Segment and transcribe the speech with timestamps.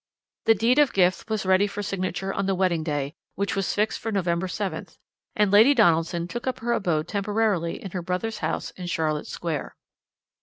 [0.45, 3.99] "The deed of gift was ready for signature on the wedding day, which was fixed
[3.99, 4.97] for November 7th,
[5.35, 9.75] and Lady Donaldson took up her abode temporarily in her brother's house in Charlotte Square.